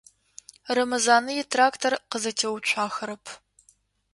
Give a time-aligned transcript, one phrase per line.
[0.75, 3.25] Рэмэзанэ итрактор къызэтеуцуахэрэп.